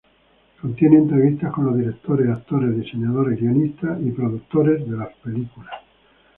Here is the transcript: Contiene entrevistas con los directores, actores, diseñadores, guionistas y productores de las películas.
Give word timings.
Contiene 0.59 0.97
entrevistas 0.97 1.51
con 1.53 1.63
los 1.65 1.77
directores, 1.77 2.27
actores, 2.27 2.75
diseñadores, 2.75 3.39
guionistas 3.39 4.01
y 4.01 4.09
productores 4.09 4.83
de 4.89 4.97
las 4.97 5.13
películas. 5.17 5.73